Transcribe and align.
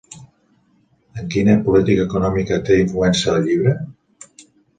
En 1.23 1.27
quina 1.35 1.55
política 1.67 2.07
econòmica 2.09 2.59
té 2.71 2.79
influència 2.85 3.37
el 3.37 3.47
llibre? 3.51 3.77